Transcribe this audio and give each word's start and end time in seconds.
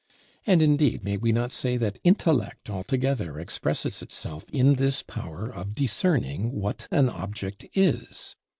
And 0.47 0.63
indeed 0.63 1.03
may 1.03 1.15
we 1.17 1.31
not 1.31 1.51
say 1.51 1.77
that 1.77 1.99
intellect 2.03 2.71
altogether 2.71 3.39
expresses 3.39 4.01
itself 4.01 4.49
in 4.49 4.73
this 4.77 5.03
power 5.03 5.47
of 5.53 5.75
discerning 5.75 6.53
what 6.53 6.87
an 6.89 7.07
object 7.07 7.67
is? 7.75 8.35